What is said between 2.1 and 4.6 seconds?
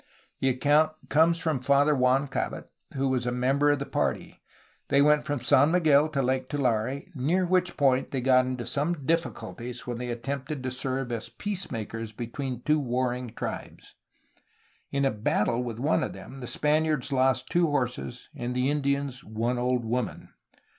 Cabot, who was a member of the party.